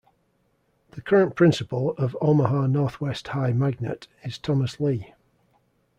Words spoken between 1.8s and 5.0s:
of Omaha Northwest High Magnet is Thomas